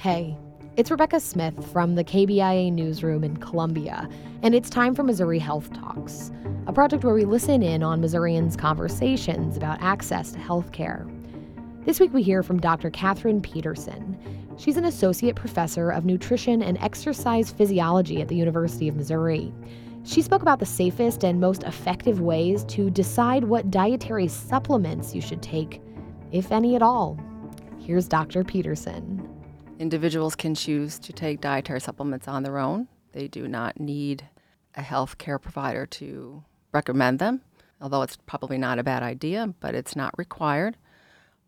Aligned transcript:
Hey, 0.00 0.34
it's 0.78 0.90
Rebecca 0.90 1.20
Smith 1.20 1.70
from 1.74 1.94
the 1.94 2.04
KBIA 2.04 2.72
newsroom 2.72 3.22
in 3.22 3.36
Columbia, 3.36 4.08
and 4.42 4.54
it's 4.54 4.70
time 4.70 4.94
for 4.94 5.02
Missouri 5.02 5.38
Health 5.38 5.70
Talks, 5.74 6.32
a 6.66 6.72
project 6.72 7.04
where 7.04 7.12
we 7.12 7.26
listen 7.26 7.62
in 7.62 7.82
on 7.82 8.00
Missourians' 8.00 8.56
conversations 8.56 9.58
about 9.58 9.82
access 9.82 10.32
to 10.32 10.38
health 10.38 10.72
care. 10.72 11.06
This 11.84 12.00
week 12.00 12.14
we 12.14 12.22
hear 12.22 12.42
from 12.42 12.60
Dr. 12.60 12.88
Catherine 12.88 13.42
Peterson. 13.42 14.18
She's 14.56 14.78
an 14.78 14.86
associate 14.86 15.36
professor 15.36 15.90
of 15.90 16.06
nutrition 16.06 16.62
and 16.62 16.78
exercise 16.78 17.50
physiology 17.50 18.22
at 18.22 18.28
the 18.28 18.36
University 18.36 18.88
of 18.88 18.96
Missouri. 18.96 19.52
She 20.04 20.22
spoke 20.22 20.40
about 20.40 20.60
the 20.60 20.64
safest 20.64 21.24
and 21.24 21.38
most 21.38 21.62
effective 21.64 22.22
ways 22.22 22.64
to 22.68 22.88
decide 22.88 23.44
what 23.44 23.70
dietary 23.70 24.28
supplements 24.28 25.14
you 25.14 25.20
should 25.20 25.42
take, 25.42 25.82
if 26.32 26.52
any 26.52 26.74
at 26.74 26.80
all. 26.80 27.20
Here's 27.78 28.08
Dr. 28.08 28.44
Peterson. 28.44 29.19
Individuals 29.80 30.36
can 30.36 30.54
choose 30.54 30.98
to 30.98 31.10
take 31.10 31.40
dietary 31.40 31.80
supplements 31.80 32.28
on 32.28 32.42
their 32.42 32.58
own. 32.58 32.86
They 33.12 33.28
do 33.28 33.48
not 33.48 33.80
need 33.80 34.28
a 34.74 34.82
health 34.82 35.16
care 35.16 35.38
provider 35.38 35.86
to 35.86 36.44
recommend 36.70 37.18
them, 37.18 37.40
although 37.80 38.02
it's 38.02 38.18
probably 38.26 38.58
not 38.58 38.78
a 38.78 38.82
bad 38.82 39.02
idea, 39.02 39.54
but 39.58 39.74
it's 39.74 39.96
not 39.96 40.12
required. 40.18 40.76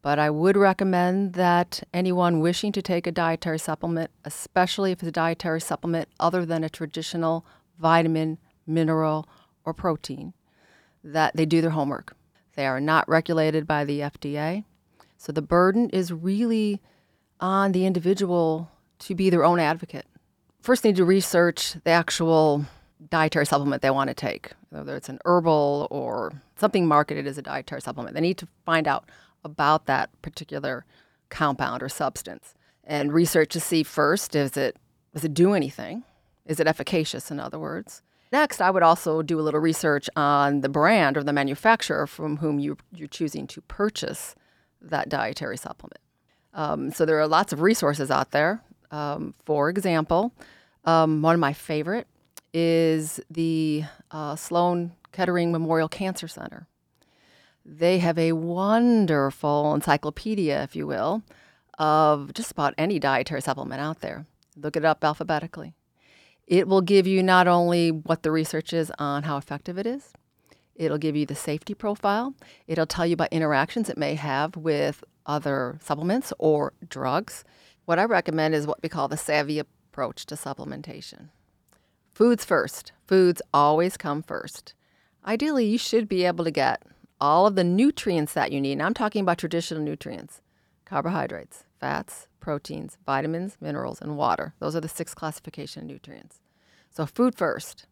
But 0.00 0.18
I 0.18 0.30
would 0.30 0.56
recommend 0.56 1.34
that 1.34 1.82
anyone 1.92 2.40
wishing 2.40 2.72
to 2.72 2.80
take 2.80 3.06
a 3.06 3.12
dietary 3.12 3.58
supplement, 3.58 4.10
especially 4.24 4.90
if 4.90 5.00
it's 5.00 5.08
a 5.08 5.12
dietary 5.12 5.60
supplement 5.60 6.08
other 6.18 6.46
than 6.46 6.64
a 6.64 6.70
traditional 6.70 7.44
vitamin, 7.78 8.38
mineral, 8.66 9.28
or 9.66 9.74
protein, 9.74 10.32
that 11.02 11.36
they 11.36 11.44
do 11.44 11.60
their 11.60 11.72
homework. 11.72 12.16
They 12.56 12.64
are 12.64 12.80
not 12.80 13.06
regulated 13.06 13.66
by 13.66 13.84
the 13.84 14.00
FDA. 14.00 14.64
So 15.18 15.30
the 15.30 15.42
burden 15.42 15.90
is 15.90 16.10
really 16.10 16.80
on 17.44 17.72
the 17.72 17.84
individual 17.84 18.70
to 18.98 19.14
be 19.14 19.28
their 19.28 19.44
own 19.44 19.60
advocate. 19.60 20.06
First, 20.62 20.82
need 20.82 20.96
to 20.96 21.04
research 21.04 21.74
the 21.84 21.90
actual 21.90 22.64
dietary 23.10 23.44
supplement 23.44 23.82
they 23.82 23.90
want 23.90 24.08
to 24.08 24.14
take, 24.14 24.52
whether 24.70 24.96
it's 24.96 25.10
an 25.10 25.18
herbal 25.26 25.86
or 25.90 26.32
something 26.56 26.86
marketed 26.86 27.26
as 27.26 27.36
a 27.36 27.42
dietary 27.42 27.82
supplement. 27.82 28.14
They 28.14 28.22
need 28.22 28.38
to 28.38 28.48
find 28.64 28.88
out 28.88 29.10
about 29.44 29.84
that 29.84 30.08
particular 30.22 30.86
compound 31.28 31.82
or 31.82 31.90
substance 31.90 32.54
and 32.82 33.12
research 33.12 33.50
to 33.50 33.60
see 33.60 33.82
first 33.82 34.34
is 34.34 34.56
it 34.56 34.76
does 35.12 35.24
it 35.24 35.34
do 35.34 35.52
anything? 35.52 36.02
Is 36.46 36.60
it 36.60 36.66
efficacious, 36.66 37.30
in 37.30 37.38
other 37.38 37.58
words? 37.58 38.00
Next, 38.32 38.62
I 38.62 38.70
would 38.70 38.82
also 38.82 39.20
do 39.20 39.38
a 39.38 39.42
little 39.42 39.60
research 39.60 40.08
on 40.16 40.62
the 40.62 40.70
brand 40.70 41.18
or 41.18 41.22
the 41.22 41.32
manufacturer 41.32 42.06
from 42.06 42.38
whom 42.38 42.58
you, 42.58 42.78
you're 42.94 43.06
choosing 43.06 43.46
to 43.48 43.60
purchase 43.60 44.34
that 44.80 45.10
dietary 45.10 45.58
supplement. 45.58 46.00
Um, 46.54 46.90
so 46.92 47.04
there 47.04 47.20
are 47.20 47.28
lots 47.28 47.52
of 47.52 47.60
resources 47.60 48.10
out 48.10 48.30
there. 48.30 48.62
Um, 48.90 49.34
for 49.44 49.68
example, 49.68 50.32
um, 50.84 51.20
one 51.20 51.34
of 51.34 51.40
my 51.40 51.52
favorite 51.52 52.06
is 52.52 53.20
the 53.28 53.84
uh, 54.10 54.36
Sloan 54.36 54.92
Kettering 55.12 55.50
Memorial 55.50 55.88
Cancer 55.88 56.28
Center. 56.28 56.68
They 57.64 57.98
have 57.98 58.18
a 58.18 58.32
wonderful 58.32 59.74
encyclopedia, 59.74 60.62
if 60.62 60.76
you 60.76 60.86
will, 60.86 61.22
of 61.78 62.32
just 62.34 62.52
about 62.52 62.74
any 62.78 62.98
dietary 62.98 63.40
supplement 63.40 63.80
out 63.80 64.00
there. 64.00 64.26
Look 64.56 64.76
it 64.76 64.84
up 64.84 65.02
alphabetically. 65.02 65.74
It 66.46 66.68
will 66.68 66.82
give 66.82 67.06
you 67.06 67.22
not 67.22 67.48
only 67.48 67.90
what 67.90 68.22
the 68.22 68.30
research 68.30 68.72
is 68.72 68.92
on 68.98 69.22
how 69.22 69.38
effective 69.38 69.78
it 69.78 69.86
is, 69.86 70.12
it'll 70.74 70.98
give 70.98 71.16
you 71.16 71.26
the 71.26 71.34
safety 71.34 71.74
profile, 71.74 72.34
it'll 72.66 72.86
tell 72.86 73.06
you 73.06 73.14
about 73.14 73.32
interactions 73.32 73.88
it 73.88 73.98
may 73.98 74.14
have 74.14 74.56
with 74.56 75.04
other 75.26 75.78
supplements 75.82 76.32
or 76.38 76.72
drugs. 76.88 77.44
What 77.84 77.98
I 77.98 78.04
recommend 78.04 78.54
is 78.54 78.66
what 78.66 78.82
we 78.82 78.88
call 78.88 79.08
the 79.08 79.16
savvy 79.16 79.58
approach 79.58 80.26
to 80.26 80.34
supplementation. 80.34 81.28
Foods 82.12 82.44
first. 82.44 82.92
Foods 83.06 83.42
always 83.52 83.96
come 83.96 84.22
first. 84.22 84.74
Ideally, 85.26 85.66
you 85.66 85.78
should 85.78 86.08
be 86.08 86.24
able 86.24 86.44
to 86.44 86.50
get 86.50 86.82
all 87.20 87.46
of 87.46 87.56
the 87.56 87.64
nutrients 87.64 88.34
that 88.34 88.52
you 88.52 88.60
need. 88.60 88.76
Now, 88.78 88.86
I'm 88.86 88.94
talking 88.94 89.22
about 89.22 89.38
traditional 89.38 89.82
nutrients 89.82 90.40
carbohydrates, 90.84 91.64
fats, 91.80 92.28
proteins, 92.40 92.98
vitamins, 93.06 93.56
minerals, 93.58 94.00
and 94.00 94.18
water. 94.18 94.54
Those 94.58 94.76
are 94.76 94.80
the 94.80 94.88
six 94.88 95.14
classification 95.14 95.86
nutrients. 95.86 96.40
So, 96.90 97.06
food 97.06 97.34
first. 97.34 97.86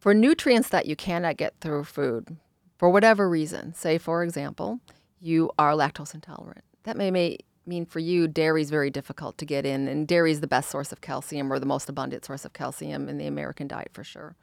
For 0.00 0.14
nutrients 0.14 0.70
that 0.70 0.86
you 0.86 0.96
cannot 0.96 1.36
get 1.36 1.60
through 1.60 1.84
food, 1.84 2.38
for 2.78 2.88
whatever 2.88 3.28
reason, 3.28 3.74
say, 3.74 3.98
for 3.98 4.22
example, 4.22 4.80
you 5.20 5.50
are 5.58 5.72
lactose 5.72 6.14
intolerant. 6.14 6.64
That 6.84 6.96
may, 6.96 7.10
may 7.10 7.36
mean 7.66 7.84
for 7.84 7.98
you 7.98 8.26
dairy 8.26 8.62
is 8.62 8.70
very 8.70 8.88
difficult 8.88 9.36
to 9.36 9.44
get 9.44 9.66
in, 9.66 9.88
and 9.88 10.08
dairy 10.08 10.32
is 10.32 10.40
the 10.40 10.46
best 10.46 10.70
source 10.70 10.90
of 10.90 11.02
calcium 11.02 11.52
or 11.52 11.58
the 11.58 11.66
most 11.66 11.90
abundant 11.90 12.24
source 12.24 12.46
of 12.46 12.54
calcium 12.54 13.10
in 13.10 13.18
the 13.18 13.26
American 13.26 13.68
diet 13.68 13.90
for 13.92 14.02
sure. 14.02 14.36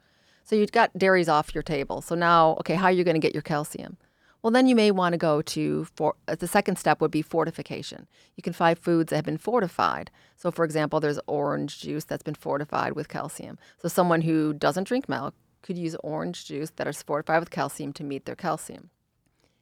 So 0.44 0.54
you've 0.54 0.70
got 0.70 0.96
dairies 0.96 1.28
off 1.28 1.52
your 1.52 1.64
table. 1.64 2.02
So 2.02 2.14
now, 2.14 2.50
okay, 2.60 2.76
how 2.76 2.84
are 2.84 2.92
you 2.92 3.02
going 3.02 3.16
to 3.16 3.26
get 3.26 3.34
your 3.34 3.42
calcium? 3.42 3.96
Well, 4.42 4.52
then 4.52 4.68
you 4.68 4.76
may 4.76 4.92
want 4.92 5.14
to 5.14 5.18
go 5.18 5.42
to 5.42 5.88
for 5.96 6.14
uh, 6.28 6.36
the 6.36 6.46
second 6.46 6.78
step 6.78 7.00
would 7.00 7.10
be 7.10 7.22
fortification. 7.22 8.06
You 8.36 8.44
can 8.44 8.52
find 8.52 8.78
foods 8.78 9.10
that 9.10 9.16
have 9.16 9.24
been 9.24 9.38
fortified. 9.38 10.12
So, 10.36 10.52
for 10.52 10.64
example, 10.64 11.00
there's 11.00 11.18
orange 11.26 11.80
juice 11.80 12.04
that's 12.04 12.22
been 12.22 12.36
fortified 12.36 12.92
with 12.92 13.08
calcium. 13.08 13.58
So, 13.82 13.88
someone 13.88 14.20
who 14.20 14.52
doesn't 14.52 14.86
drink 14.86 15.08
milk 15.08 15.34
could 15.62 15.78
use 15.78 15.96
orange 16.02 16.46
juice 16.46 16.70
that 16.76 16.86
is 16.86 17.02
fortified 17.02 17.40
with 17.40 17.50
calcium 17.50 17.92
to 17.94 18.04
meet 18.04 18.24
their 18.24 18.36
calcium. 18.36 18.90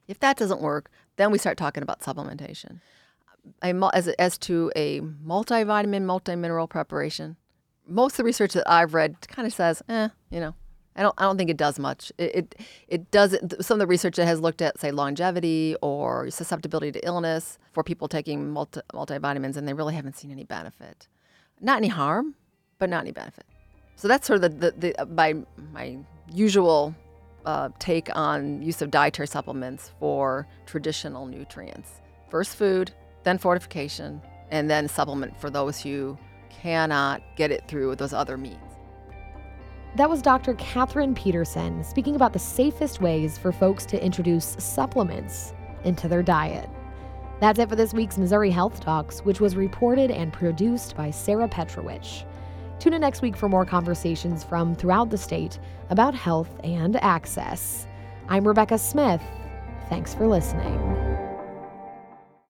If 0.09 0.21
that 0.21 0.37
doesn't 0.37 0.61
work, 0.61 0.91
then 1.17 1.31
we 1.31 1.39
start 1.39 1.57
talking 1.57 1.83
about 1.83 2.01
supplementation. 2.01 2.81
as, 3.63 4.09
as 4.09 4.39
to 4.39 4.73
a 4.77 5.01
multivitamin, 5.01 6.03
multimineral 6.05 6.69
preparation, 6.69 7.37
most 7.87 8.15
of 8.15 8.19
the 8.19 8.25
research 8.25 8.53
that 8.55 8.71
I've 8.71 8.95
read 8.95 9.17
kind 9.29 9.47
of 9.47 9.53
says, 9.53 9.83
eh, 9.89 10.09
you 10.31 10.41
know, 10.41 10.55
I 10.97 11.03
don't, 11.03 11.15
I 11.19 11.23
don't 11.23 11.37
think 11.37 11.51
it 11.51 11.57
does 11.57 11.79
much. 11.79 12.11
It, 12.19 12.35
it, 12.35 12.55
it 12.89 13.11
does 13.11 13.37
some 13.61 13.77
of 13.77 13.79
the 13.81 13.87
research 13.87 14.17
that 14.17 14.27
has 14.27 14.41
looked 14.41 14.63
at, 14.63 14.81
say, 14.81 14.91
longevity 14.91 15.77
or 15.83 16.31
susceptibility 16.31 16.91
to 16.93 17.07
illness 17.07 17.59
for 17.73 17.83
people 17.83 18.09
taking 18.09 18.51
multi, 18.51 18.81
multivitamins, 18.95 19.57
and 19.57 19.69
they 19.69 19.75
really 19.75 19.95
haven't 19.95 20.17
seen 20.17 20.31
any 20.31 20.45
benefit. 20.45 21.09
Not 21.61 21.79
any 21.79 21.89
harm, 21.89 22.35
but 22.79 22.89
not 22.89 23.03
any 23.03 23.13
benefit. 23.13 23.45
So 23.97 24.09
that's 24.09 24.27
sort 24.27 24.45
of 24.45 24.61
the, 24.61 24.71
the, 24.71 24.95
the 24.95 25.07
my, 25.07 25.35
my 25.73 25.99
usual 26.33 26.95
uh, 27.47 27.71
take 27.79 28.15
on 28.15 28.63
use 28.63 28.83
of 28.83 28.91
dietary 28.91 29.27
supplements 29.27 29.93
for 29.99 30.47
traditional 30.67 31.27
nutrients. 31.27 32.01
First 32.29 32.57
food, 32.57 32.93
then 33.23 33.39
fortification, 33.39 34.21
and 34.51 34.69
then 34.69 34.89
supplement 34.89 35.41
for 35.41 35.49
those 35.49 35.81
who 35.81 36.19
cannot 36.51 37.23
get 37.37 37.51
it 37.51 37.67
through 37.69 37.97
those 37.97 38.13
other 38.13 38.37
means. 38.37 38.59
That 39.97 40.11
was 40.11 40.21
Dr. 40.21 40.55
Catherine 40.55 41.15
Peterson 41.15 41.83
speaking 41.83 42.17
about 42.17 42.35
the 42.35 42.39
safest 42.39 43.01
ways 43.01 43.39
for 43.39 43.51
folks 43.51 43.87
to 43.87 44.05
introduce 44.05 44.57
supplements 44.59 45.55
into 45.85 46.07
their 46.07 46.23
diet. 46.23 46.69
That's 47.41 47.59
it 47.59 47.69
for 47.69 47.77
this 47.77 47.95
week's 47.95 48.19
Missouri 48.19 48.51
Health 48.51 48.81
Talks, 48.81 49.21
which 49.21 49.41
was 49.41 49.57
reported 49.57 50.11
and 50.11 50.33
produced 50.33 50.97
by 50.97 51.11
Sarah 51.11 51.49
Petrovich. 51.49 52.25
Tune 52.79 52.95
in 52.95 53.01
next 53.01 53.23
week 53.23 53.37
for 53.37 53.49
more 53.49 53.65
conversations 53.65 54.45
from 54.45 54.75
throughout 54.75 55.11
the 55.11 55.19
state 55.19 55.59
about 55.91 56.15
health 56.15 56.51
and 56.63 56.97
access. 57.03 57.87
I'm 58.29 58.47
Rebecca 58.47 58.79
Smith. 58.79 59.23
Thanks 59.89 60.15
for 60.15 60.27
listening. 60.27 61.06